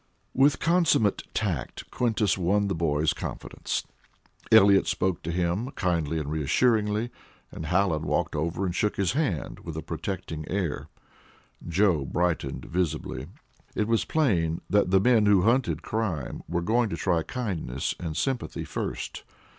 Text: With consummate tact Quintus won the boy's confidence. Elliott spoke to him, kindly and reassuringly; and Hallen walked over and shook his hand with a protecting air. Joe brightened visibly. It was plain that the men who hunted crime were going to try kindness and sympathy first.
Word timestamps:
With 0.33 0.57
consummate 0.59 1.21
tact 1.35 1.91
Quintus 1.91 2.35
won 2.35 2.69
the 2.69 2.73
boy's 2.73 3.13
confidence. 3.13 3.83
Elliott 4.51 4.87
spoke 4.87 5.21
to 5.21 5.31
him, 5.31 5.69
kindly 5.75 6.17
and 6.17 6.31
reassuringly; 6.31 7.11
and 7.51 7.67
Hallen 7.67 8.01
walked 8.07 8.35
over 8.35 8.65
and 8.65 8.73
shook 8.73 8.95
his 8.95 9.11
hand 9.11 9.59
with 9.59 9.77
a 9.77 9.83
protecting 9.83 10.43
air. 10.49 10.87
Joe 11.67 12.03
brightened 12.03 12.65
visibly. 12.65 13.27
It 13.75 13.87
was 13.87 14.03
plain 14.03 14.61
that 14.71 14.89
the 14.89 14.99
men 14.99 15.27
who 15.27 15.43
hunted 15.43 15.83
crime 15.83 16.41
were 16.49 16.63
going 16.63 16.89
to 16.89 16.97
try 16.97 17.21
kindness 17.21 17.93
and 17.99 18.17
sympathy 18.17 18.63
first. 18.65 19.23